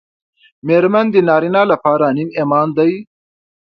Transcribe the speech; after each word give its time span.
مېرمن 0.67 1.05
د 1.11 1.15
نارینه 1.27 1.61
لپاره 1.71 2.05
نیم 2.17 2.29
ایمان 2.39 2.67
دی 2.77 2.91